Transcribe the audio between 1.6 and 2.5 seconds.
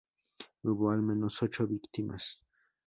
víctimas.